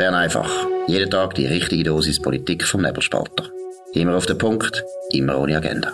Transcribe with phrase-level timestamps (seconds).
[0.00, 0.50] Bern einfach.
[0.86, 3.50] Jeden Tag die richtige Dosis Politik vom Nebelspalter.
[3.92, 4.82] Immer auf den Punkt,
[5.12, 5.92] immer ohne Agenda.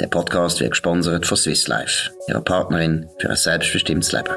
[0.00, 4.30] Der Podcast wird gesponsert von Swiss Life, ihrer Partnerin für ein selbstbestimmtes Leben.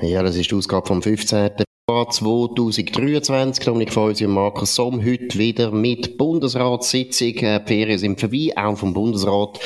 [0.00, 1.50] Ja, das ist die Ausgabe vom 15.
[1.90, 3.64] 2023.
[3.64, 7.34] Dominik Feusi und Markus Somm heute wieder mit Bundesratssitzung.
[7.38, 9.58] Äh, die Ferien sind vorbei, auch vom Bundesrat.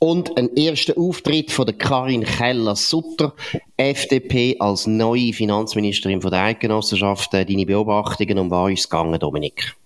[0.00, 3.34] Und ein erster Auftritt von der Karin Keller-Sutter,
[3.76, 7.32] FDP als neue Finanzministerin von der Eidgenossenschaft.
[7.34, 9.76] Äh, deine Beobachtungen, um was ist es gegangen, Dominik?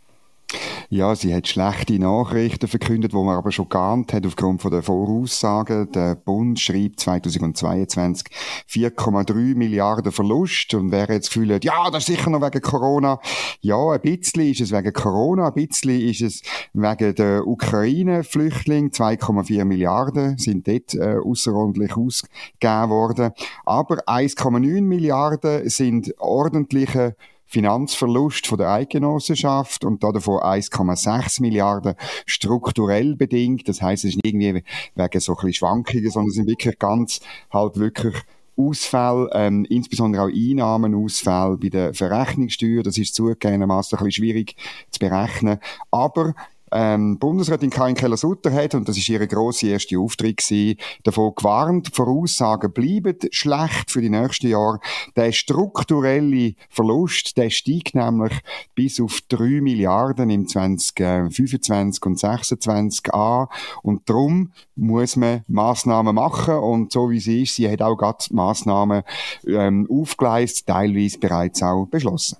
[0.90, 4.82] Ja, sie hat schlechte Nachrichten verkündet, wo man aber schon geahnt hat aufgrund von der
[4.82, 5.90] Voraussagen.
[5.92, 8.26] Der Bund schreibt 2022
[8.68, 13.18] 4,3 Milliarden Verlust und wer jetzt fühlt, ja, das ist sicher noch wegen Corona.
[13.60, 18.90] Ja, ein bisschen ist es wegen Corona, ein bisschen ist es wegen der Ukraine-Flüchtlinge.
[18.90, 23.30] 2,4 Milliarden sind dort äh, außerordentlich ausgegeben worden.
[23.64, 27.16] Aber 1,9 Milliarden sind ordentliche
[27.54, 31.94] Finanzverlust von der Eidgenossenschaft und davon 1,6 Milliarden
[32.26, 33.68] strukturell bedingt.
[33.68, 34.64] Das heißt, es ist nicht irgendwie
[34.96, 37.20] wegen so ein bisschen Schwankungen, sondern es sind wirklich ganz
[37.52, 38.16] halt wirklich
[38.56, 42.82] Ausfälle, ähm, insbesondere auch Einnahmenausfälle bei der Verrechnungssteuer.
[42.82, 44.56] Das ist zugegebenermaßen ein bisschen schwierig
[44.90, 45.58] zu berechnen.
[45.92, 46.34] Aber
[46.74, 51.94] ähm, Bundesrätin Karin Keller-Sutter hat, und das ist ihre grosse erste Auftritt gewesen, davon gewarnt,
[51.94, 54.80] Voraussagen bleiben schlecht für die nächsten Jahre.
[55.14, 58.32] Der strukturelle Verlust, der steigt nämlich
[58.74, 63.46] bis auf 3 Milliarden im 2025 und 2026 an.
[63.82, 66.56] Und darum muss man Massnahmen machen.
[66.56, 69.04] Und so wie sie ist, sie hat auch gerade Massnahmen
[69.46, 72.38] ähm, aufgeleistet, teilweise bereits auch beschlossen.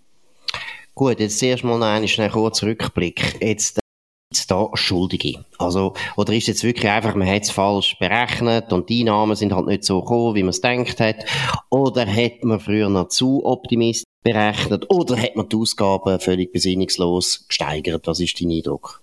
[0.94, 3.40] Gut, jetzt zuerst mal noch einen kurzen Rückblick.
[3.40, 3.80] Jetzt
[4.46, 5.44] da Schuldige?
[5.58, 9.52] Also, oder ist jetzt wirklich einfach, man hat es falsch berechnet und die Einnahmen sind
[9.52, 11.24] halt nicht so gekommen, wie man es denkt hat?
[11.70, 14.90] Oder hat man früher noch zu optimistisch berechnet?
[14.90, 18.06] Oder hat man die Ausgaben völlig besinnungslos gesteigert?
[18.06, 19.02] Was ist dein Eindruck?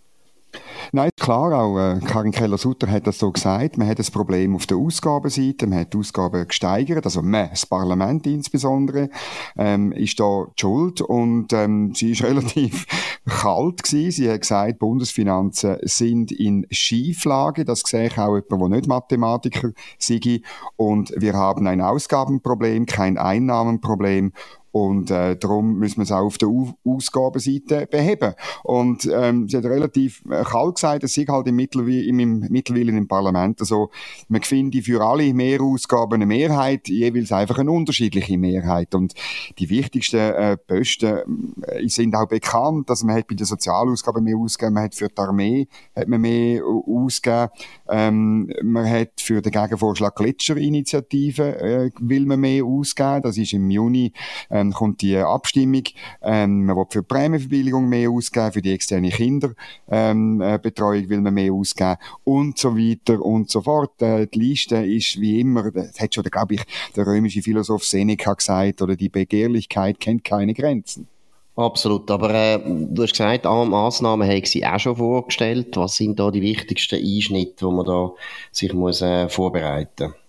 [0.93, 3.77] Nein, klar, auch äh, Karin Keller-Sutter hat das so gesagt.
[3.77, 7.65] Man hat das Problem auf der Ausgabenseite, man hat die Ausgaben gesteigert, also man, das
[7.65, 9.09] Parlament insbesondere,
[9.57, 12.85] ähm, ist da die schuld und ähm, sie ist relativ
[13.25, 14.11] kalt gewesen.
[14.11, 17.63] Sie hat gesagt, Bundesfinanzen sind in Schieflage.
[17.63, 20.41] Das sehe ich auch jemand, der nicht Mathematiker sei.
[20.75, 24.33] Und wir haben ein Ausgabenproblem, kein Einnahmenproblem.
[24.71, 28.33] Und äh, darum müssen wir es auch auf der Au Ausgabenseite beheben.
[28.63, 32.97] Und ähm, sie hat relativ äh, kalt gesagt, es sei halt im, Mittelwe im Mittelwillen
[32.97, 33.89] im Parlament also
[34.27, 38.93] man finde für alle Mehrausgaben eine Mehrheit, jeweils einfach eine unterschiedliche Mehrheit.
[38.95, 39.13] Und
[39.59, 44.23] die wichtigsten äh, Posten äh, sind auch bekannt, dass also man hat bei den Sozialausgaben
[44.23, 47.49] mehr ausgegeben, man hat für die Armee hat man mehr ausgegeben,
[47.89, 53.69] ähm, man hat für den Gegenvorschlag Gletscherinitiative äh, will man mehr ausgeben, das ist im
[53.69, 54.13] Juni
[54.49, 55.83] äh, ähm, kommt die Abstimmung.
[56.21, 61.21] Ähm, man will für die Prämienverbilligung mehr ausgeben, für die externe Kinderbetreuung ähm, äh, will
[61.21, 64.01] man mehr ausgeben und so weiter und so fort.
[64.01, 66.61] Äh, die Liste ist wie immer, das hat schon, glaube ich,
[66.95, 71.07] der römische Philosoph Seneca gesagt, oder die Begehrlichkeit kennt keine Grenzen.
[71.55, 75.75] Absolut, aber äh, du hast gesagt, alle Massnahmen haben sie auch schon vorgestellt.
[75.75, 78.11] Was sind da die wichtigsten Einschnitte, die man da
[78.51, 80.20] sich muss äh, vorbereiten muss?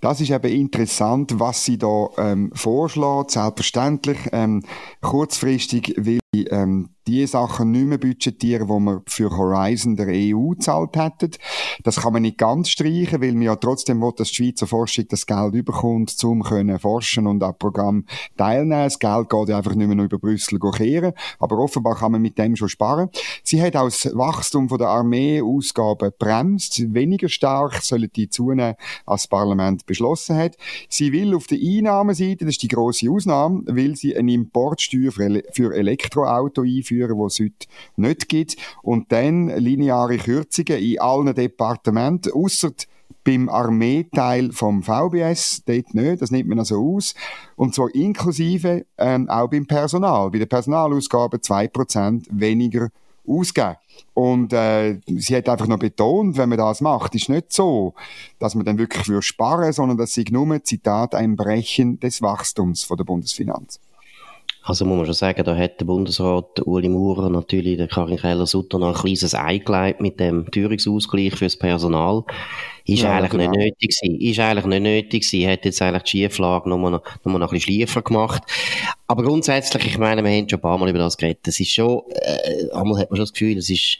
[0.00, 3.32] Das ist eben interessant, was sie da ähm, vorschlägt.
[3.32, 4.62] Selbstverständlich ähm,
[5.00, 10.94] kurzfristig will ähm, die Sachen nicht mehr budgetieren, die wir für Horizon der EU gezahlt
[10.94, 11.30] hätten.
[11.82, 15.06] Das kann man nicht ganz streichen, weil man ja trotzdem will, dass die Schweizer Forschung
[15.08, 18.04] das Geld überkommt, um können forschen und am Programm
[18.36, 18.84] teilnehmen.
[18.84, 22.36] Das Geld geht einfach nicht mehr nur über Brüssel kehren, aber offenbar kann man mit
[22.36, 23.08] dem schon sparen.
[23.42, 26.92] Sie hat auch das Wachstum von der Armee-Ausgaben bremst.
[26.92, 28.74] Weniger stark sollen die zunehmen,
[29.06, 30.56] als das Parlament beschlossen hat.
[30.90, 35.74] Sie will auf der Einnahmenseite, das ist die grosse Ausnahme, will sie eine Importsteuer für
[35.74, 38.56] Elektroauto einführen einführen, die es heute nicht gibt.
[38.82, 42.72] Und dann lineare Kürzungen in allen Departementen, ausser
[43.24, 47.14] beim Armeeteil vom VBS, dort nicht, das nimmt man also aus.
[47.56, 50.30] Und zwar inklusive ähm, auch beim Personal.
[50.30, 52.88] Bei den Personalausgaben 2% weniger
[53.26, 53.76] ausgeben.
[54.14, 57.94] Und äh, sie hat einfach noch betont, wenn man das macht, ist nicht so,
[58.38, 62.84] dass man dann wirklich für sparen, sondern das ist nur, Zitat, ein Brechen des Wachstums
[62.84, 63.80] von der Bundesfinanz.
[64.68, 68.78] Also muss man schon sagen, da hat der Bundesrat Uli Maurer natürlich der Karin Keller-Sutter
[68.78, 69.62] noch ein kleines Ei
[69.98, 72.22] mit dem Teuerungsausgleich fürs Personal.
[72.84, 73.50] Ist ja, eigentlich genau.
[73.50, 74.20] nicht nötig gewesen.
[74.20, 75.50] Ist eigentlich nicht nötig gewesen.
[75.50, 78.42] Hat jetzt eigentlich die Schieflage nochmal noch, noch ein bisschen schliefer gemacht.
[79.06, 81.46] Aber grundsätzlich, ich meine, wir haben schon ein paar Mal über das geredet.
[81.46, 83.96] Das ist schon, äh, einmal hat man schon das Gefühl, das ist,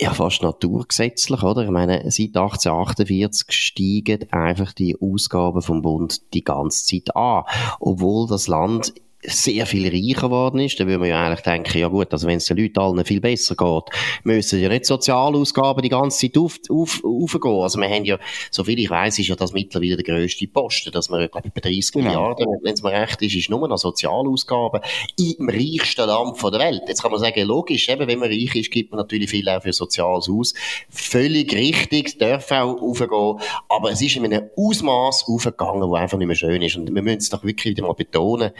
[0.00, 1.62] ja, fast naturgesetzlich, oder?
[1.62, 7.44] Ich meine, seit 1848 steigen einfach die Ausgaben vom Bund die ganze Zeit an.
[7.78, 8.92] Obwohl das Land
[9.26, 12.38] sehr viel reicher geworden ist, dann würde man ja eigentlich denken, ja gut, also wenn
[12.38, 13.84] es den Leuten allen viel besser geht,
[14.24, 17.62] müssen ja nicht Sozialausgaben die ganze Zeit auf, auf, aufgehen.
[17.62, 18.18] Also wir haben ja,
[18.50, 21.54] so viel ich weiß, ist ja das mittlerweile der grösste Posten, dass man, glaube ich,
[21.54, 22.04] bei 30 genau.
[22.04, 24.80] Milliarden, wenn es mir recht ist, ist nur noch Sozialausgaben
[25.18, 26.82] im reichsten Land der Welt.
[26.86, 29.62] Jetzt kann man sagen, logisch, eben, wenn man reich ist, gibt man natürlich viel auch
[29.62, 30.54] für Soziales aus.
[30.90, 36.26] Völlig richtig, darf auch aufgehen, aber es ist in einem Ausmaß aufgegangen, wo einfach nicht
[36.26, 36.76] mehr schön ist.
[36.76, 38.50] Und wir müssen es doch wirklich wieder mal betonen,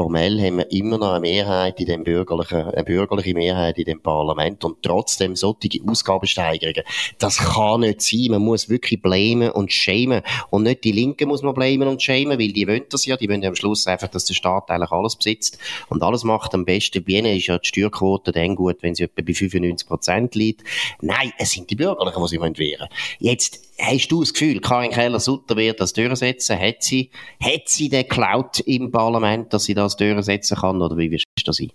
[0.00, 4.00] formell haben wir immer noch eine Mehrheit in dem bürgerlichen, eine bürgerliche Mehrheit in dem
[4.00, 6.84] Parlament und trotzdem solche Ausgabensteigerungen.
[7.18, 8.28] Das kann nicht sein.
[8.30, 10.22] Man muss wirklich blamen und schämen.
[10.48, 13.18] Und nicht die Linken muss man blamen und schämen, weil die wollen das ja.
[13.18, 15.58] Die wollen ja am Schluss einfach, dass der Staat eigentlich alles besitzt
[15.90, 17.04] und alles macht am besten.
[17.04, 20.62] Bei ihnen ist ja die Steuerquote dann gut, wenn sie etwa bei 95 Prozent liegt.
[21.02, 22.88] Nein, es sind die Bürgerlichen, die sie wehren wollen.
[23.18, 26.58] Jetzt hast du das Gefühl, Karin Keller-Sutter wird das durchsetzen?
[26.58, 27.10] Hat sie,
[27.40, 30.80] hat sie den Cloud im Parlament, dass sie das durchsetzen kann?
[30.82, 31.72] Oder wie wirst du das sein?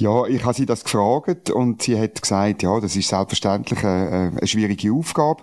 [0.00, 4.32] Ja, ich habe sie das gefragt und sie hat gesagt, ja, das ist selbstverständlich eine,
[4.36, 5.42] eine schwierige Aufgabe.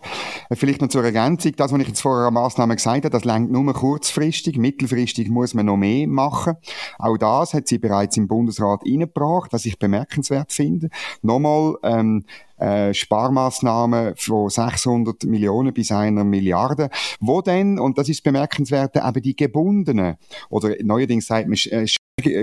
[0.53, 3.51] Vielleicht noch zur Ergänzung, das, was ich jetzt vorher an Massnahmen gesagt habe, das längt
[3.51, 6.53] nur kurzfristig, mittelfristig muss man noch mehr machen.
[6.97, 10.87] Auch das hat sie bereits im Bundesrat eingebracht, was ich bemerkenswert finde.
[11.21, 12.23] Nochmal, ähm,
[12.57, 19.21] äh, Sparmaßnahmen von 600 Millionen bis einer Milliarde, wo denn, und das ist bemerkenswert, eben
[19.21, 20.15] die gebundenen,
[20.49, 21.87] oder neuerdings sagt man äh, äh,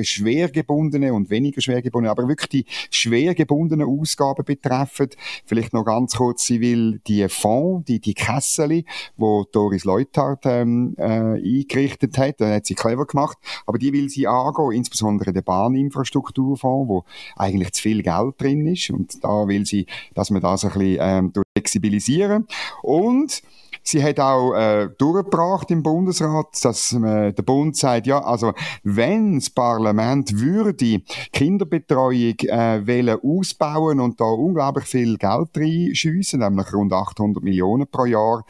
[0.02, 5.10] schwer gebundene und weniger schwer gebundene, aber wirklich die schwer gebundenen Ausgaben betreffen.
[5.46, 8.84] Vielleicht noch ganz kurz, sie will die Fonds, die, die Kessel,
[9.16, 14.08] wo Doris Leuthard ähm, äh, eingerichtet hat, da hat sie clever gemacht, aber die will
[14.08, 17.04] sie angehen, insbesondere der Bahninfrastrukturfonds, wo
[17.36, 20.98] eigentlich zu viel Geld drin ist und da will sie, dass man das ein bisschen
[21.00, 22.46] ähm, flexibilisieren
[22.82, 23.42] und
[23.84, 28.52] Sie hat auch äh, durchgebracht im Bundesrat, dass äh, der Bund sagt, ja, also
[28.84, 31.00] wenn das Parlament würde
[31.32, 38.04] Kinderbetreuung äh, wollen ausbauen und da unglaublich viel Geld reinschiessen, nämlich rund 800 Millionen pro
[38.04, 38.44] Jahr,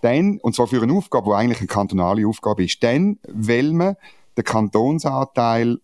[0.00, 3.96] dann, und zwar für eine Aufgabe, die eigentlich eine kantonale Aufgabe ist, dann will man
[4.36, 5.78] den Kantonsanteil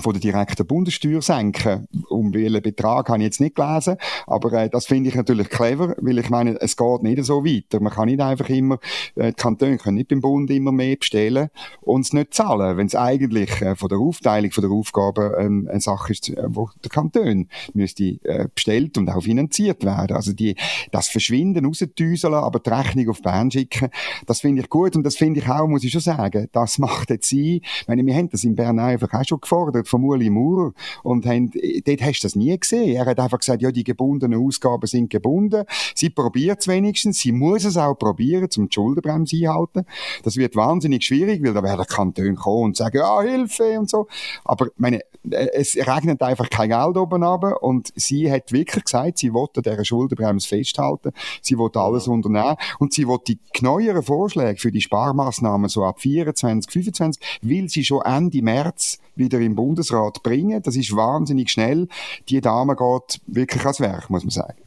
[0.00, 1.86] von der direkten Bundessteuer senken.
[2.08, 5.94] Um welchen Betrag habe ich jetzt nicht gelesen, aber äh, das finde ich natürlich clever,
[5.98, 7.80] weil ich meine, es geht nicht so weiter.
[7.80, 8.78] Man kann nicht einfach immer,
[9.16, 11.50] äh, die Kantone können nicht beim Bund immer mehr bestellen
[11.80, 15.68] und es nicht zahlen, wenn es eigentlich äh, von der Aufteilung von der Aufgaben ähm,
[15.70, 20.16] eine Sache ist, äh, wo der Kanton müsste äh, bestellt und auch finanziert werden.
[20.16, 20.56] Also die,
[20.90, 23.90] das Verschwinden rausdüseln, aber die Rechnung auf Bern schicken,
[24.26, 27.10] das finde ich gut und das finde ich auch, muss ich schon sagen, das macht
[27.10, 27.62] jetzt sie.
[27.80, 30.72] Ich meine, wir haben das in Bern einfach auch schon gefordert von Uli Maurer
[31.02, 31.50] und haben,
[31.84, 32.96] dort hast du das nie gesehen.
[32.96, 35.64] Er hat einfach gesagt, ja, die gebundenen Ausgaben sind gebunden.
[35.94, 37.18] Sie probiert es wenigstens.
[37.18, 39.84] Sie muss es auch probieren, um die Schuldenbremse einhalten.
[40.22, 44.06] Das wird wahnsinnig schwierig, weil da werden Kantone kommen und sagen, ja, Hilfe und so.
[44.44, 49.34] Aber, meine, es regnet einfach kein Geld oben runter und sie hat wirklich gesagt, sie
[49.34, 51.12] wollte dieser Schuldenbremse festhalten.
[51.42, 56.00] Sie wollte alles unternehmen und sie wollte die neueren Vorschläge für die Sparmaßnahmen so ab
[56.00, 60.62] 24, 25, will sie schon Ende März wieder im Bundesrat bringen.
[60.62, 61.88] Das ist wahnsinnig schnell.
[62.28, 64.60] Die Dame geht wirklich ans Werk, muss man sagen.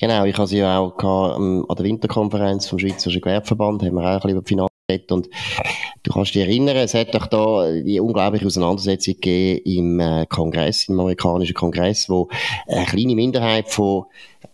[0.00, 4.06] Genau, ich habe sie auch ähm, an der Winterkonferenz vom Schweizerischen Gewerbeverband, haben wir auch
[4.06, 4.70] ein bisschen über die Finanzen
[5.10, 5.28] und
[6.02, 10.88] du kannst dich erinnern, es hat doch da die unglaubliche Auseinandersetzung gegeben im äh, Kongress,
[10.88, 12.28] im amerikanischen Kongress, wo
[12.66, 14.06] eine kleine Minderheit von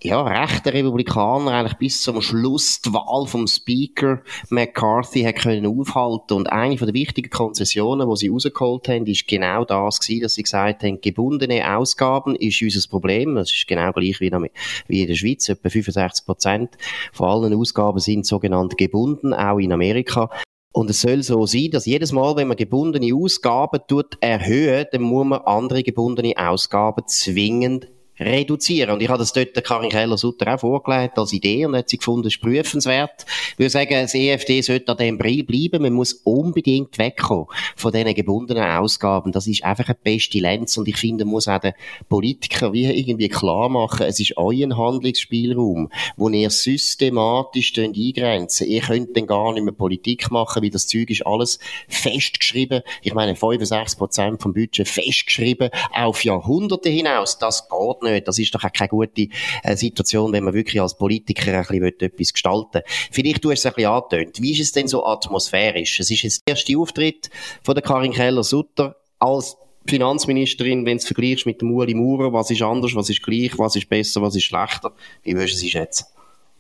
[0.03, 6.35] ja, rechten Republikaner eigentlich bis zum Schluss die Wahl vom Speaker McCarthy hat können aufhalten
[6.37, 10.35] und eine von den wichtigen Konzessionen, die sie rausgeholt haben, ist genau das gewesen, dass
[10.35, 13.35] sie gesagt haben, gebundene Ausgaben ist unser Problem.
[13.35, 15.49] Das ist genau gleich wie in der Schweiz.
[15.49, 16.71] Etwa 65 Prozent
[17.13, 20.31] von allen Ausgaben sind sogenannt gebunden, auch in Amerika.
[20.79, 25.03] Und es soll so sein, dass jedes Mal, wenn man gebundene Ausgaben tut erhöhen, dann
[25.03, 27.89] muss man andere gebundene Ausgaben zwingend
[28.21, 28.91] reduzieren.
[28.91, 31.99] Und ich habe das dort der Karin Keller-Sutter auch vorgelegt als Idee und hat sie
[31.99, 33.27] gefunden, es ist prüfenswert.
[33.53, 35.83] Ich würde sagen, das EFD sollte an dem bleiben.
[35.83, 37.47] Man muss unbedingt wegkommen
[37.77, 39.33] von diesen gebundenen Ausgaben.
[39.33, 41.75] Das ist einfach eine Pestilenz und ich finde, man muss auch den
[42.09, 48.67] Politikern wie irgendwie klar machen, es ist euer Handlungsspielraum, wo ihr systematisch eingrenzen.
[48.67, 51.59] Ihr könnt dann gar nicht mehr Politik machen, weil das Zeug ist alles
[51.89, 52.83] festgeschrieben.
[53.03, 57.39] Ich meine, 65 Prozent vom Budget festgeschrieben auf Jahrhunderte hinaus.
[57.39, 58.29] Das geht nicht nicht.
[58.29, 59.29] Das ist doch auch keine gute
[59.63, 62.83] äh, Situation, wenn man wirklich als Politiker ein bisschen etwas gestalten will.
[63.11, 64.43] Vielleicht du hast es ein bisschen angetönt.
[64.43, 66.01] Wie ist es denn so atmosphärisch?
[66.01, 67.31] Es ist jetzt der erste Auftritt
[67.63, 72.51] von der Karin Keller-Sutter als Finanzministerin, wenn du es vergleichst mit dem Uli Maurer, was
[72.51, 74.93] ist anders, was ist gleich, was ist besser, was ist schlechter?
[75.23, 76.07] Wie würdest du sie schätzen?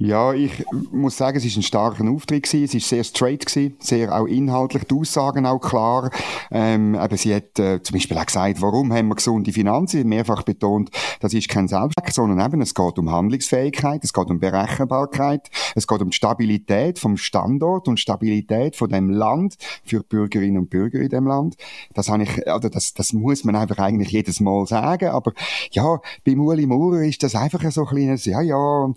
[0.00, 2.62] Ja, ich muss sagen, es ist ein starker Auftritt gewesen.
[2.62, 6.12] Es ist sehr straight gewesen, sehr auch inhaltlich, die Aussagen auch klar.
[6.52, 10.08] Ähm, eben, sie hat äh, zum Beispiel auch gesagt, warum haben wir gesunde Finanzen?
[10.08, 14.38] Mehrfach betont, das ist kein Selbstzweck, sondern eben, es geht um Handlungsfähigkeit, es geht um
[14.38, 20.58] Berechenbarkeit, es geht um die Stabilität vom Standort und Stabilität von dem Land für Bürgerinnen
[20.58, 21.56] und Bürger in dem Land.
[21.92, 25.08] Das habe ich, oder das, das muss man einfach eigentlich jedes Mal sagen.
[25.08, 25.32] Aber
[25.72, 28.92] ja, bei Uli Maurer ist das einfach so ein kleines, ja, ja, so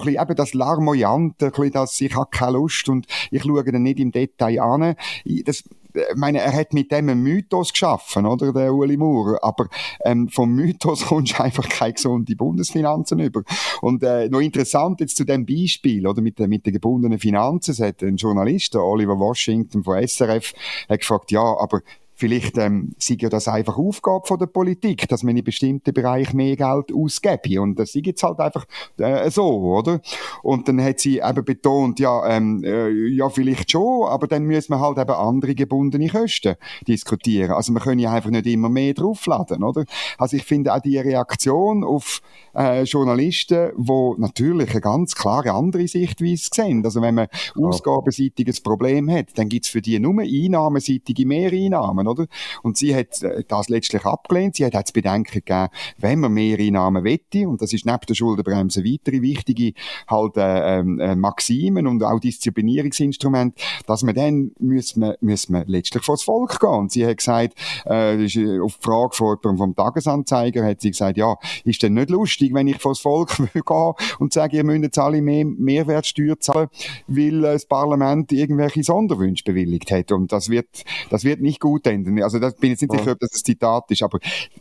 [0.00, 4.00] ein bisschen eben das Larmoyante, dass ich habe keine Lust und ich schaue dann nicht
[4.00, 4.96] im Detail an.
[5.44, 5.64] Das,
[5.96, 9.42] ich meine, er hat mit dem einen Mythos geschaffen, oder, der Uli Maurer.
[9.42, 9.68] Aber
[10.04, 13.42] ähm, vom Mythos kommst du einfach keine gesunde Bundesfinanzen über.
[13.80, 17.80] Und äh, noch interessant jetzt zu dem Beispiel, oder, mit, mit den gebundenen Finanzen, es
[17.80, 20.52] hat ein Journalist, Oliver Washington von SRF,
[20.88, 21.80] hat gefragt, ja, aber
[22.18, 26.38] Vielleicht ähm, sei ja das einfach Aufgabe von der Politik, dass man in bestimmten Bereichen
[26.38, 27.60] mehr Geld ausgebe.
[27.60, 28.64] Und das ist jetzt halt einfach
[28.98, 30.00] äh, so, oder?
[30.42, 34.72] Und dann hat sie eben betont, ja, ähm, äh, ja, vielleicht schon, aber dann müssen
[34.72, 36.56] wir halt eben andere gebundene Kosten
[36.88, 37.52] diskutieren.
[37.52, 39.84] Also wir können ja einfach nicht immer mehr draufladen, oder?
[40.16, 42.22] Also ich finde auch die Reaktion auf
[42.54, 46.84] äh, Journalisten, die natürlich eine ganz klare andere Sichtweise sehen.
[46.84, 47.62] Also wenn man ja.
[47.62, 52.26] ausgabenseitiges Problem hat, dann gibt's für die nur einnahmenseitige Mehreinnahmen, oder?
[52.62, 54.56] Und sie hat äh, das letztlich abgelehnt.
[54.56, 58.84] Sie hat zu bedenken gegeben, wenn man Mehreinnahmen wette, und das ist neben der Schuldenbremse
[58.84, 59.72] weitere wichtige
[60.08, 65.66] halt äh, ähm, äh, Maximen und auch Disziplinierungsinstrumente, dass man dann muss man, muss man
[65.66, 66.70] letztlich vor das Volk gehen.
[66.70, 67.54] Und sie hat gesagt,
[67.86, 72.10] äh, äh auf die Frage von vom Tagesanzeiger hat sie gesagt, ja, ist denn nicht
[72.10, 75.44] lustig, lustig, wenn ich vor das Volk gehe und sage, ihr müsst jetzt alle mehr
[75.44, 76.68] Mehrwertsteuer zahlen,
[77.06, 80.12] weil äh, das Parlament irgendwelche Sonderwünsche bewilligt hat.
[80.12, 82.22] Und das wird, das wird nicht gut enden.
[82.22, 84.18] Also das bin jetzt nicht sicher, ob das ein Zitat ist, aber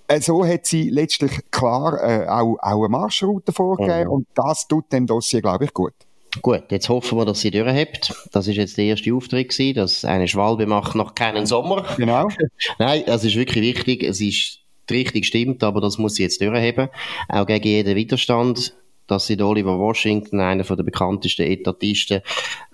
[0.07, 4.11] äh, so hat sie letztlich klar äh, auch, auch eine Marschroute vorgegeben mhm.
[4.11, 5.93] und das tut dem Dossier, glaube ich, gut.
[6.41, 8.13] Gut, jetzt hoffen wir, dass sie durchhebt.
[8.31, 11.85] Das ist jetzt der erste Auftritt gewesen, dass eine Schwalbe macht noch keinen Sommer.
[11.97, 12.27] Genau.
[12.79, 14.03] Nein, das ist wirklich wichtig.
[14.03, 16.89] Es ist richtig stimmt, aber das muss sie jetzt durchheben.
[17.29, 18.75] Auch gegen jeden Widerstand
[19.07, 22.21] dass sie Oliver Washington, einer der bekanntesten Etatisten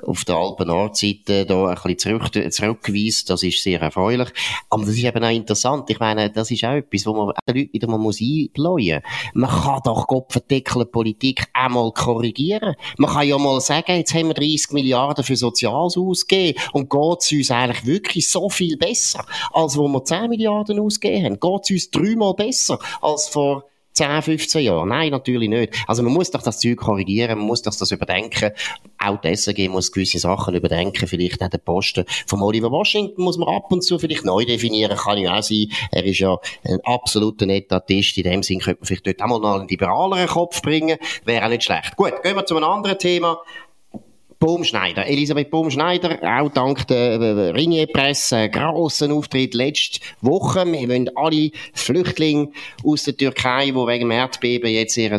[0.05, 3.29] auf der Alpen-Nordseite, da ein bisschen zurück, zurückweist.
[3.29, 4.29] Das ist sehr erfreulich.
[4.69, 5.89] Aber das ist eben auch interessant.
[5.89, 9.01] Ich meine, das ist auch etwas, wo man den Leuten wieder mal muss einbläuen
[9.33, 9.33] muss.
[9.33, 12.75] Man kann doch Kopfendeckel Politik einmal korrigieren.
[12.97, 17.17] Man kann ja mal sagen, jetzt haben wir 30 Milliarden für Soziales ausgegeben und geht
[17.19, 21.39] es uns eigentlich wirklich so viel besser, als wo wir 10 Milliarden ausgegeben haben.
[21.39, 24.89] Geht es uns dreimal besser als vor 10, 15 Jahren?
[24.89, 25.75] Nein, natürlich nicht.
[25.87, 28.51] Also man muss doch das Zeug korrigieren, man muss doch das überdenken.
[28.97, 31.07] Auch die SRG muss gewisse Sachen überdenken.
[31.07, 34.97] Vielleicht auch den Posten von Oliver Washington muss man ab und zu vielleicht neu definieren,
[34.97, 35.67] kann ja auch sein.
[35.91, 38.17] Er ist ja ein absoluter Netatist.
[38.17, 40.97] In dem Sinn könnte man vielleicht dort auch mal einen liberaleren Kopf bringen.
[41.25, 41.95] Wäre auch nicht schlecht.
[41.95, 43.41] Gut, gehen wir zu einem anderen Thema.
[44.41, 45.05] Baumschneider.
[45.05, 50.65] Elisabeth Baumschneider, auch dank der äh, Ringier-Presse, grossen Auftritt letzte Woche.
[50.65, 52.49] Wir wollen alle Flüchtlinge
[52.83, 55.15] aus der Türkei, die wegen dem Erdbeben jetzt ihr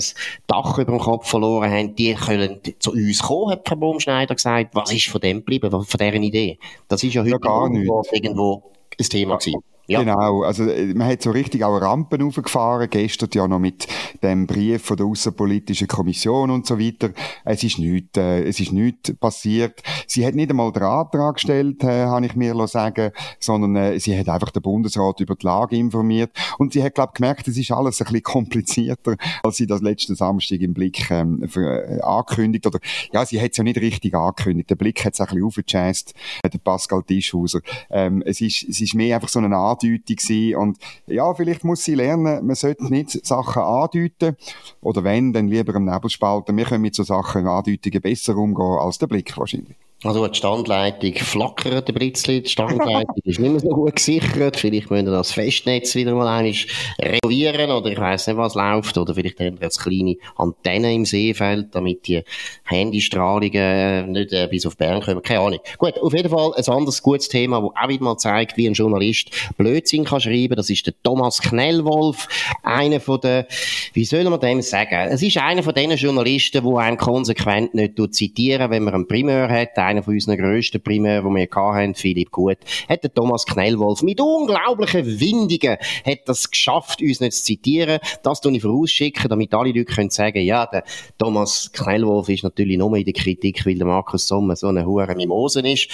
[0.48, 4.74] Dach über dem Kopf verloren haben, die können zu uns kommen, hat Frau Baumschneider gesagt.
[4.74, 6.58] Was ist von dem geblieben, von deren Idee?
[6.88, 9.62] Das ist ja heute ja, gar irgendwo ein Thema gewesen.
[9.92, 10.00] Ja.
[10.00, 13.86] Genau, also äh, man hat so richtig auch Rampen aufgefahren, gestern ja noch mit
[14.22, 17.10] dem Brief von der Außenpolitischen Kommission und so weiter.
[17.44, 19.82] Es ist nichts, äh, es ist nichts passiert.
[20.06, 24.18] Sie hat nicht einmal den Antrag gestellt, äh, habe ich mir sagen, sondern äh, sie
[24.18, 27.70] hat einfach den Bundesrat über die Lage informiert und sie hat, glaube gemerkt, es ist
[27.70, 32.66] alles ein bisschen komplizierter, als sie das letzten Samstag im Blick ähm, für, äh, angekündigt
[32.66, 32.78] oder
[33.12, 34.70] ja, sie hat es ja nicht richtig angekündigt.
[34.70, 37.60] Der Blick hat es ein bisschen aufgechast, äh, der Pascal Tischhauser.
[37.90, 40.56] Ähm, es ist, es ist mehr einfach so eine Art Andeutung gewesen.
[40.56, 44.36] Und ja, vielleicht muss sie lernen, man sollte nicht Sachen andeuten.
[44.80, 46.56] Oder wenn, dann lieber im Nebelspalten.
[46.56, 49.76] Wir können mit so Sachen Andeutungen besser umgehen als der Blick wahrscheinlich.
[50.04, 54.90] Also die Standleitung flackert ein bisschen, die Standleitung ist nicht mehr so gut gesichert, vielleicht
[54.90, 56.52] müssen wir das Festnetz wieder mal einmal
[57.00, 61.04] renovieren oder ich weiss nicht, was läuft, oder vielleicht haben wir jetzt kleine Antennen im
[61.04, 62.24] Seefeld, damit die
[62.64, 65.60] Handystrahlungen nicht äh, bis auf Bern kommen, keine Ahnung.
[65.78, 68.74] Gut, auf jeden Fall ein anderes gutes Thema, das auch wieder mal zeigt, wie ein
[68.74, 72.26] Journalist Blödsinn kann schreiben, das ist der Thomas Knellwolf,
[72.64, 73.44] einer von den,
[73.92, 77.92] wie soll man dem sagen, es ist einer von den Journalisten, der einem konsequent nicht
[78.12, 82.30] zitieren, wenn man einen Primeur hat, einer von unseren grössten Primär, die wir hatten, Philipp
[82.30, 82.58] Gut,
[82.88, 87.98] hat der Thomas Knellwolf mit unglaublichen Windungen hat das geschafft, uns nicht zu zitieren.
[88.22, 90.84] Das tue ich vorausschicken, damit alle Leute können sagen, ja, der
[91.18, 95.14] Thomas Knellwolf ist natürlich nur in der Kritik, weil der Markus Sommer so eine hure
[95.14, 95.88] Mimosen ist.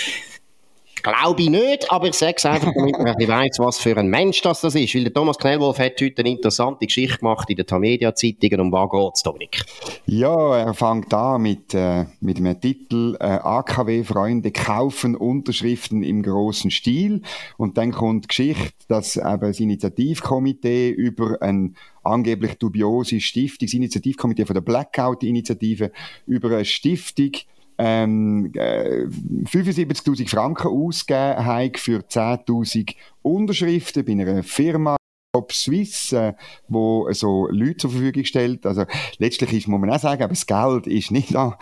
[1.02, 4.08] Glaube ich nicht, aber ich sage es einfach, damit man ein weiss, was für ein
[4.08, 4.94] Mensch das, das ist.
[4.94, 8.60] Weil der Thomas Knellwolf hat heute eine interessante Geschichte gemacht in den Tamedia-Zeitungen.
[8.60, 9.64] Um was geht's, Dominik?
[10.06, 16.70] Ja, er fängt an mit, äh, mit einem Titel äh, AKW-Freunde kaufen Unterschriften im großen
[16.70, 17.22] Stil.
[17.56, 23.74] Und dann kommt die Geschichte, dass eben das Initiativkomitee über ein angeblich dubiose Stiftung, das
[23.74, 25.92] Initiativkomitee von der Blackout-Initiative,
[26.26, 27.32] über eine Stiftung
[27.78, 29.06] ähm, äh,
[29.44, 34.97] 75.000 Franken ausgegeben haben für 10.000 Unterschriften bei einer Firma,
[35.38, 36.34] Top Swiss, äh,
[36.66, 38.66] wo so Leute zur Verfügung stellt.
[38.66, 38.84] Also
[39.18, 41.54] letztlich ist, muss man auch sagen, aber das Geld ist nicht an,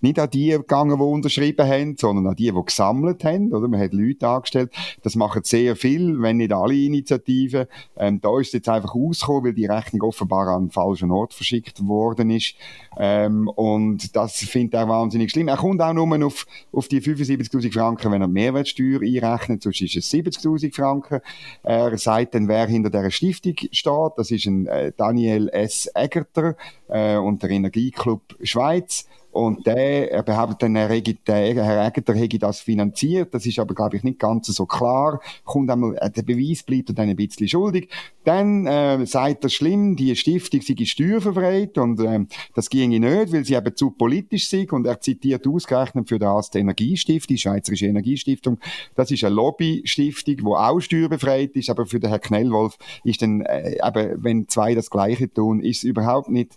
[0.00, 3.52] nicht an die gegangen, die unterschrieben haben, sondern an die, die gesammelt haben.
[3.52, 4.72] Oder man hat Leute angestellt.
[5.02, 7.66] Das machen sehr viel, wenn nicht alle Initiativen.
[7.96, 11.34] Ähm, da ist es jetzt einfach rausgekommen, weil die Rechnung offenbar an den falschen Ort
[11.34, 12.54] verschickt worden ist.
[12.96, 15.48] Ähm, und das findet er wahnsinnig schlimm.
[15.48, 19.96] Er kommt auch nur auf, auf die 75.000 Franken, wenn er Mehrwertsteuer einrechnet, sonst ist
[19.96, 21.20] es 70.000 Franken.
[21.64, 24.12] Er sagt dann, wer hinter der Stiftung steht.
[24.16, 25.90] Das ist ein äh, Daniel S.
[25.94, 26.56] Egerter
[26.88, 29.06] äh, und der Energieclub Schweiz.
[29.34, 33.34] Und der, er behauptet dann, er hätte, der Herr Egger hätte das finanziert.
[33.34, 35.20] Das ist aber, glaube ich, nicht ganz so klar.
[35.44, 37.88] Kommt einmal, äh, der Beweis bleibt dann ein bisschen schuldig.
[38.22, 42.20] Dann äh, sagt er schlimm, die Stiftung sei steuerverfreit und äh,
[42.54, 44.72] das ginge nicht, weil sie eben zu politisch sind.
[44.72, 48.60] Und er zitiert ausgerechnet für das die Energiestiftung, die Schweizerische Energiestiftung.
[48.94, 53.40] Das ist eine Lobbystiftung, die auch steuerbefreit ist, aber für den Herrn Knellwolf ist dann,
[53.40, 56.52] äh, eben, wenn zwei das Gleiche tun, ist es überhaupt nicht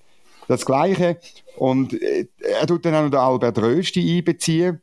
[0.48, 1.18] das Gleiche.
[1.58, 2.28] Und äh,
[2.60, 4.82] er tut dann auch noch den Albert Rösti einbeziehen.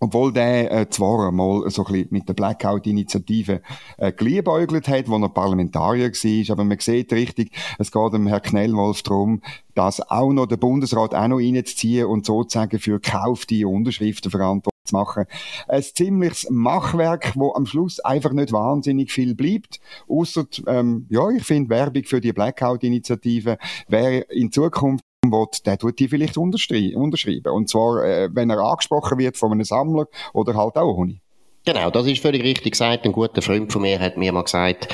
[0.00, 3.62] Obwohl der äh, zwar einmal so ein bisschen mit der Blackout-Initiative
[3.96, 7.50] äh, geliebäugelt hat, wo er Parlamentarier war, aber man sieht richtig,
[7.80, 9.42] es geht dem Herrn Knellwolf darum,
[9.74, 14.94] dass auch noch der Bundesrat auch noch reinzuziehen und sozusagen für gekaufte Unterschriften verantwortlich zu
[14.94, 15.24] machen.
[15.66, 19.80] Ein ziemliches Machwerk, wo am Schluss einfach nicht wahnsinnig viel bleibt.
[20.08, 25.98] Außer, ähm, ja, ich finde Werbung für die Blackout-Initiative wäre in Zukunft will, der tut
[25.98, 27.52] die vielleicht unterschreiben.
[27.52, 31.20] Und zwar, äh, wenn er angesprochen wird von einem Sammler oder halt auch ohne.
[31.68, 33.04] Genau, das ist völlig richtig gesagt.
[33.04, 34.88] Ein guter Freund von mir hat mir mal gesagt,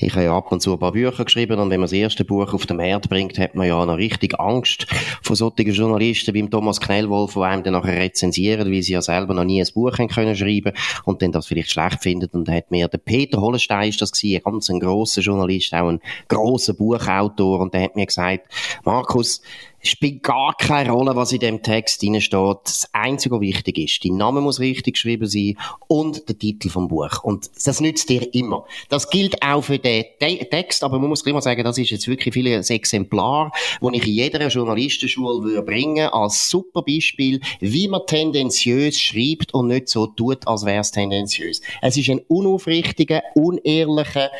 [0.00, 2.24] ich habe ja ab und zu ein paar Bücher geschrieben und wenn man das erste
[2.24, 4.88] Buch auf den Markt bringt, hat man ja noch richtig Angst
[5.22, 9.34] vor solchen Journalisten wie Thomas Knellwolf, die einem dann nachher rezensieren, weil sie ja selber
[9.34, 10.72] noch nie ein Buch haben können schreiben
[11.04, 12.34] und dann das vielleicht schlecht findet.
[12.34, 15.90] Und hat mir der Peter Hollenstein ist das gewesen, ein ganz ein grosser Journalist, auch
[15.90, 18.52] ein grosser Buchautor und der hat mir gesagt,
[18.84, 19.42] Markus,
[19.90, 22.56] spielt gar keine Rolle, was in dem Text drin steht.
[22.64, 25.56] Das Einzige, was wichtig ist, dein Name muss richtig geschrieben sein
[25.88, 27.22] und der Titel vom Buch.
[27.22, 28.64] Und das nützt dir immer.
[28.88, 32.08] Das gilt auch für den Te Text, aber man muss mal sagen, das ist jetzt
[32.08, 38.02] wirklich vieles Exemplar, das ich in jeder Journalistenschule würde bringen als super Beispiel, wie man
[38.06, 41.60] tendenziös schreibt und nicht so tut, als wäre es tendenziös.
[41.82, 44.30] Es ist ein unaufrichtiger, unehrlicher,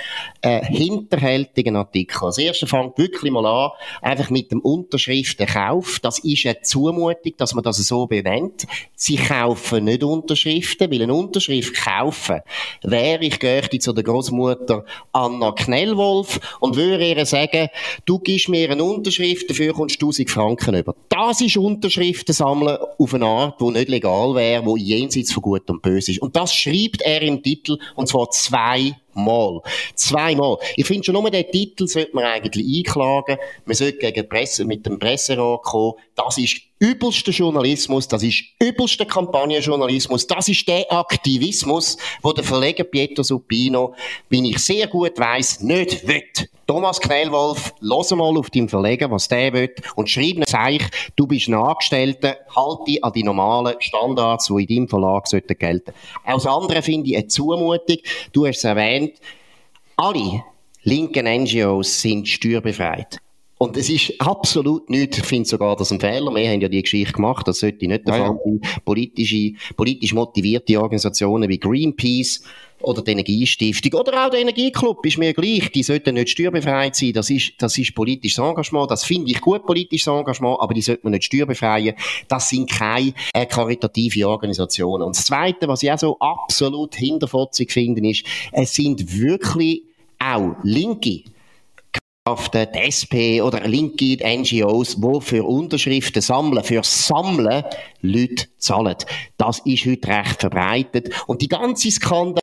[0.42, 2.18] äh, hinterhältiger Artikel.
[2.22, 3.70] Das erste fängt wirklich mal an,
[4.02, 6.00] einfach mit dem Unterschrift Unterschriftenkauf.
[6.00, 8.66] Das ist eine Zumutung, dass man das so benennt.
[8.94, 12.40] Sie kaufen nicht Unterschriften, weil eine Unterschrift kaufen
[12.82, 17.68] wäre, ich gehöre zu der Großmutter Anna Knellwolf und würde ihr sagen,
[18.04, 20.94] du gibst mir eine Unterschrift, dafür kommst du 1000 Franken über.
[21.08, 25.68] Das ist Unterschriften sammeln auf eine Art, die nicht legal wäre, die jenseits von Gut
[25.70, 26.22] und Böse ist.
[26.22, 29.60] Und das schreibt er im Titel, und zwar zwei Mal.
[29.94, 30.58] Zweimal.
[30.76, 33.38] Ich finde schon nur den Titel sollte man eigentlich einklagen.
[33.64, 35.94] Man sollte gegen Presse, mit dem Presserat kommen.
[36.14, 42.84] Das ist übelster Journalismus, das ist übelster Kampagnenjournalismus, das ist der Aktivismus, wo der Verleger
[42.84, 43.94] Pietro Supino,
[44.28, 46.22] wie ich sehr gut weiß, nicht will.
[46.66, 50.82] Thomas Knellwolf, los mal auf deinen Verleger, was der will, und schreib ein Zeich,
[51.14, 55.92] du bist ein Angestellter, halte an die normalen Standards, die in deinem Verlag sollten gelten.
[56.24, 57.98] Aus anderen finde ich eine Zumutung.
[58.32, 59.14] Du hast es erwähnt,
[59.96, 60.42] alle
[60.82, 63.18] linken NGOs sind steuerbefreit.
[63.58, 66.34] Und es ist absolut nichts, ich finde sogar das ein Fehler.
[66.34, 68.60] Wir haben ja die Geschichte gemacht, das sollte nicht der Fall sein.
[68.84, 72.42] Politische, politisch motivierte Organisationen wie Greenpeace
[72.82, 77.14] oder die Energiestiftung oder auch der Energieclub, ist mir gleich, die sollten nicht steuerbefreit sein.
[77.14, 81.00] Das ist, das ist politisches Engagement, das finde ich gut politisches Engagement, aber die sollten
[81.04, 81.94] man nicht steuerbefreien.
[82.28, 85.04] Das sind keine äh, karitative Organisationen.
[85.04, 89.82] Und das Zweite, was ich auch so absolut hinterfotzig finde, ist, es sind wirklich
[90.18, 91.22] auch Linke,
[92.26, 97.64] die SP oder linke NGOs, die für Unterschriften sammeln, für Sammeln
[98.00, 98.96] Leute zahlen.
[99.36, 101.10] Das ist heute recht verbreitet.
[101.28, 102.40] Und die ganze Skandal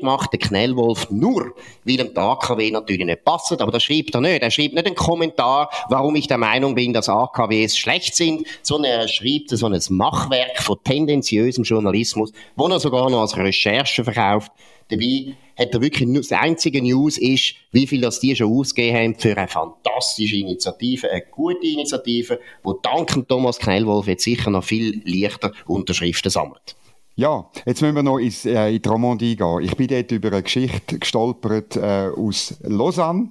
[0.00, 3.60] macht der Knellwolf nur, weil ihm der AKW natürlich nicht passt.
[3.60, 4.42] Aber das schreibt er nicht.
[4.42, 8.92] Er schreibt nicht einen Kommentar, warum ich der Meinung bin, dass AKWs schlecht sind, sondern
[8.92, 14.50] er schreibt so ein Machwerk von tendenziösem Journalismus, wo er sogar noch als Recherche verkauft.
[14.88, 18.96] Dabei hat er wirklich nur, das einzige News ist, wie viel das die schon ausgegeben
[18.96, 24.64] haben für eine fantastische Initiative, eine gute Initiative, wo dank Thomas Knellwolf jetzt sicher noch
[24.64, 26.76] viel leichter Unterschriften sammelt.
[27.18, 29.60] Ja, jetzt müssen wir noch ins, äh, in die Romandie gehen.
[29.62, 33.30] Ich bin dort über eine Geschichte gestolpert äh, aus Lausanne.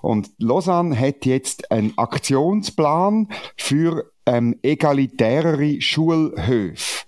[0.00, 7.05] Und Lausanne hat jetzt einen Aktionsplan für ähm, egalitärere Schulhöfe.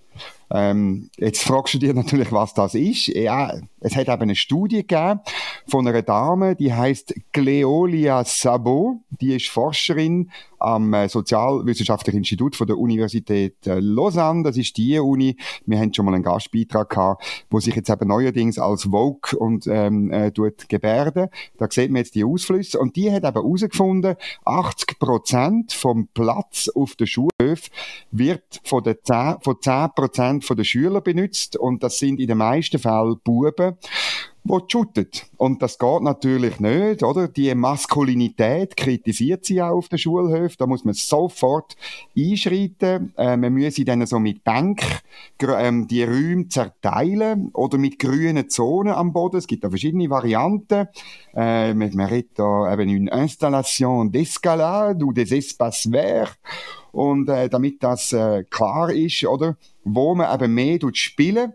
[0.51, 3.09] Ähm, jetzt fragst du dir natürlich, was das ist.
[3.09, 5.21] Ja, es hat eben eine Studie gegeben
[5.67, 8.99] von einer Dame, die heißt Cleolia Sabot.
[9.21, 14.43] Die ist Forscherin am äh, Sozialwissenschaftlichen Institut von der Universität äh, Lausanne.
[14.43, 15.37] Das ist die Uni.
[15.67, 19.67] Wir haben schon mal einen Gastbeitrag gehabt, wo sich jetzt eben neuerdings als Vogue und
[19.69, 21.29] ähm, äh, tut gebärden.
[21.59, 22.79] Da sieht man jetzt die Ausflüsse.
[22.79, 27.71] Und die hat eben herausgefunden, 80 Prozent vom Platz auf der Schulhöfe
[28.11, 31.57] wird von, den 10, von 10 Prozent der Schüler benutzt.
[31.57, 33.77] Und das sind in den meisten Fällen Buben
[34.49, 35.27] wo shootet.
[35.37, 37.29] Und das geht natürlich nicht, oder?
[37.29, 40.57] Die Maskulinität kritisiert sie auch auf der Schulhöfe.
[40.59, 41.77] Da muss man sofort
[42.17, 43.13] einschreiten.
[43.17, 44.83] Äh, man müsse dann so mit Bank
[45.41, 49.37] ähm, die Räume zerteilen oder mit grünen Zonen am Boden.
[49.37, 50.89] Es gibt da verschiedene Varianten.
[51.35, 56.39] Äh, man redet da eben eine Installation d'escalade ou des espaces verts.
[56.91, 59.57] Und äh, damit das äh, klar ist, oder?
[59.85, 61.53] Wo man eben mehr spielen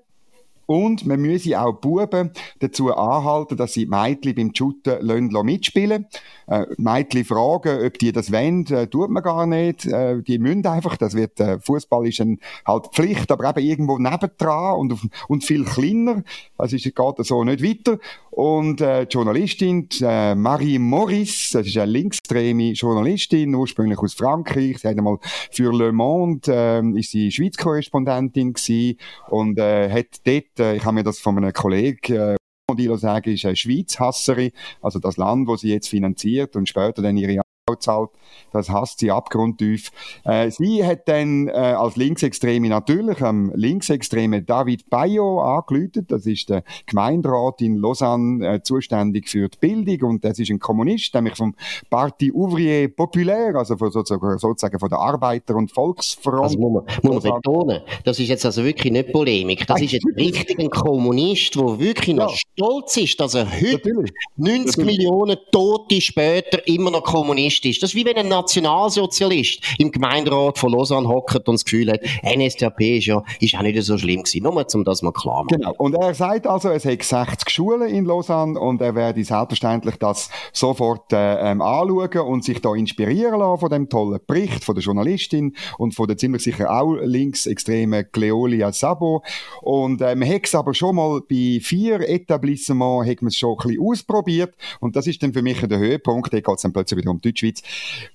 [0.65, 5.05] und man müsse auch Buben dazu anhalten, dass sie die Mädchen beim Shooten
[5.43, 6.07] mitspielen
[6.47, 9.85] äh, Mädchen fragen, ob die das wollen, äh, tut man gar nicht.
[9.85, 13.97] Äh, die müssen einfach, das wird, äh, Fußball ist ein, halt Pflicht, aber eben irgendwo
[13.97, 16.23] nebendran und, und viel kleiner.
[16.57, 17.99] Also ist, geht so nicht weiter.
[18.35, 24.79] Und äh, die Journalistin äh, Marie Morris, das ist eine linksextreme Journalistin, ursprünglich aus Frankreich.
[24.79, 25.19] Sie hat einmal
[25.51, 28.97] für Le Monde äh, ist sie Schweiz-Korrespondentin gewesen
[29.29, 32.35] und äh, hat dort, äh, ich habe mir das von einem Kollegen äh,
[32.75, 37.17] Dilo sagen, ist eine Schweizhasserin, also das Land, wo sie jetzt finanziert und später dann
[37.17, 37.43] ihre
[37.79, 38.09] zahlt.
[38.51, 39.91] Das hasst sie abgrundtief.
[40.25, 46.11] Äh, sie hat dann äh, als Linksextreme natürlich am Linksextreme David Bayo angelötet.
[46.11, 50.59] Das ist der Gemeinderat in Lausanne äh, zuständig für die Bildung und das ist ein
[50.59, 51.55] Kommunist, nämlich vom
[51.89, 56.43] Parti Ouvrier Populaire, also von, sozusagen, sozusagen von der Arbeiter- und Volksfront.
[56.43, 59.65] Also muss man, muss man betonen, das ist jetzt also wirklich nicht Polemik.
[59.67, 62.37] Das ist jetzt richtig ein Kommunist, der wirklich noch ja.
[62.37, 64.11] stolz ist, dass er heute natürlich.
[64.35, 64.97] 90 natürlich.
[64.97, 67.81] Millionen Tote später immer noch Kommunist ist.
[67.81, 72.01] Das ist wie wenn ein Nationalsozialist im Gemeinderat von Lausanne hockt und das Gefühl hat,
[72.23, 74.43] NSDAP ist ja ist auch nicht so schlimm gewesen.
[74.43, 75.57] Nur um das mal klar machen.
[75.57, 75.73] Genau.
[75.77, 80.29] Und er sagt also, es hat 60 Schulen in Lausanne und er werde selbstverständlich das
[80.51, 84.83] sofort äh, ähm, anschauen und sich da inspirieren lassen von dem tollen Bericht von der
[84.83, 89.23] Journalistin und von der ziemlich sicher auch linksextremen Cleolia Sabo.
[89.61, 93.51] Und äh, man hat es aber schon mal bei vier Etablissements hat man es schon
[93.51, 96.33] ein bisschen ausprobiert und das ist dann für mich der Höhepunkt.
[96.33, 97.61] Da geht es dann plötzlich wieder um Deutschschweiz.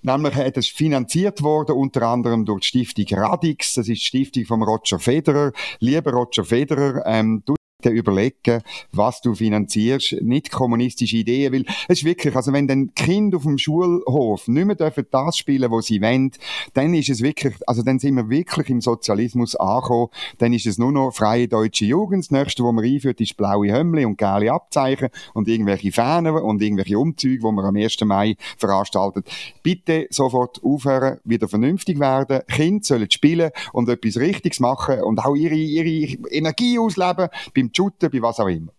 [0.02, 4.44] Nämlich hat es finanziert worden, unter anderem durch die Stiftung Radix, das ist die Stiftung
[4.46, 5.52] von Roger Federer.
[5.80, 12.04] Lieber Roger Federer, ähm, du überlegen, was du finanzierst, nicht kommunistische Ideen, weil es ist
[12.04, 16.02] wirklich, also wenn dann Kind auf dem Schulhof nicht mehr dürfen das spielen, was sie
[16.02, 16.32] wollen,
[16.74, 20.78] dann ist es wirklich, also dann sind wir wirklich im Sozialismus angekommen, dann ist es
[20.78, 24.50] nur noch freie deutsche Jugend, das nächste, was man einführt, ist blaue Hömmli und gelbe
[24.50, 28.00] Abzeichen und irgendwelche Fahnen und irgendwelche Umzüge, die man am 1.
[28.04, 29.30] Mai veranstaltet.
[29.62, 35.36] Bitte sofort aufhören, wieder vernünftig werden, Kinder sollen spielen und etwas Richtiges machen und auch
[35.36, 38.72] ihre, ihre Energie ausleben beim beim Shooten, bei was auch immer.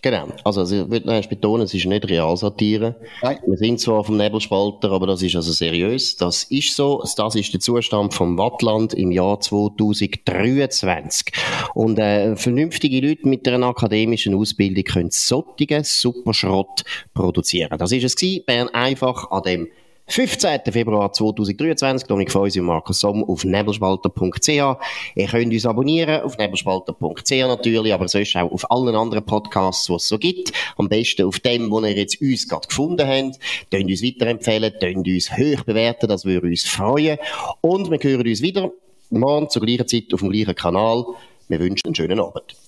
[0.00, 0.28] Genau.
[0.44, 2.94] Also, also ich würde noch betonen, es ist nicht Realsatire.
[3.20, 3.38] Nein.
[3.44, 6.16] Wir sind zwar vom Nebelspalter, aber das ist also seriös.
[6.16, 7.02] Das ist so.
[7.16, 11.32] Das ist der Zustand vom Wattland im Jahr 2023.
[11.74, 17.76] Und äh, vernünftige Leute mit einer akademischen Ausbildung können solche super Schrott produzieren.
[17.76, 18.44] Das ist es gewesen.
[18.46, 19.68] Bern einfach an dem
[20.10, 20.60] 15.
[20.72, 24.48] Februar 2023, Dominik Feusi und Markus Somm auf nebelspalter.ch.
[24.48, 29.92] Ihr könnt uns abonnieren auf nebelspalter.ch natürlich, aber sonst auch auf allen anderen Podcasts, die
[29.92, 30.52] es so gibt.
[30.78, 33.38] Am besten auf dem, wo ihr jetzt uns gerade gefunden habt.
[33.70, 37.18] Könnt uns weiterempfehlen, könnt uns hoch bewerten, das würde uns freuen.
[37.60, 38.70] Und wir hören uns wieder
[39.10, 41.04] morgen zur gleichen Zeit auf dem gleichen Kanal.
[41.48, 42.67] Wir wünschen einen schönen Abend.